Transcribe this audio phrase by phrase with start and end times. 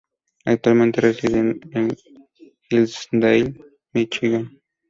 [0.45, 1.95] Actualmente reside en
[2.71, 3.53] Hillsdale,
[3.93, 4.49] Michigan.